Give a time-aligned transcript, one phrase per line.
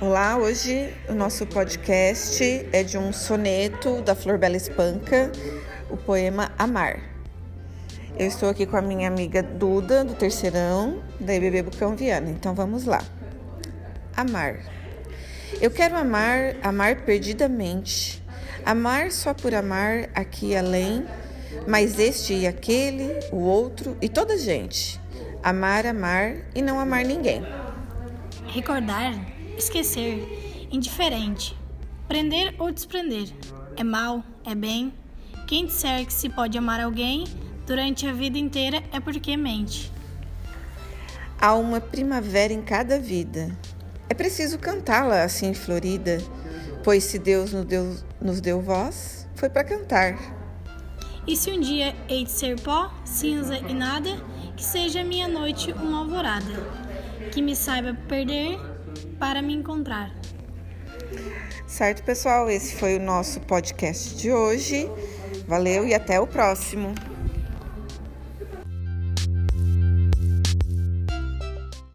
[0.00, 2.42] Olá, hoje o nosso podcast
[2.72, 5.30] é de um soneto da Flor Bela Espanca,
[5.90, 7.02] o poema Amar.
[8.18, 12.30] Eu estou aqui com a minha amiga Duda, do Terceirão, da IBB Bucão Viana.
[12.30, 13.02] Então vamos lá.
[14.16, 14.60] Amar.
[15.60, 18.24] Eu quero amar, amar perdidamente.
[18.64, 21.04] Amar só por amar aqui e além,
[21.68, 24.98] mas este e aquele, o outro e toda gente.
[25.42, 27.59] Amar, amar e não amar ninguém.
[28.52, 29.14] Recordar,
[29.56, 31.56] esquecer, indiferente,
[32.08, 33.28] prender ou desprender.
[33.76, 34.92] É mal, é bem.
[35.46, 37.24] Quem disser que se pode amar alguém
[37.64, 39.92] durante a vida inteira é porque mente.
[41.40, 43.56] Há uma primavera em cada vida.
[44.08, 46.18] É preciso cantá-la assim florida,
[46.82, 50.18] pois se Deus nos deu, nos deu voz, foi para cantar.
[51.24, 54.10] E se um dia hei de ser pó, cinza e nada,
[54.56, 56.89] que seja minha noite uma alvorada
[57.30, 58.58] que me saiba perder
[59.18, 60.10] para me encontrar.
[61.66, 62.50] Certo, pessoal?
[62.50, 64.90] Esse foi o nosso podcast de hoje.
[65.46, 66.94] Valeu e até o próximo.